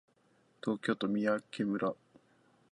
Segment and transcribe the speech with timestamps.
[0.63, 1.95] 東京都三宅村